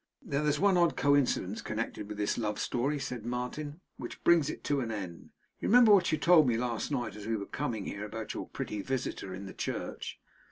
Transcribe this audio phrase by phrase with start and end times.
[0.23, 4.49] 'Now, there is one odd coincidence connected with this love story,' said Martin, 'which brings
[4.49, 5.29] it to an end.
[5.59, 8.47] You remember what you told me last night as we were coming here, about your
[8.49, 10.19] pretty visitor in the church?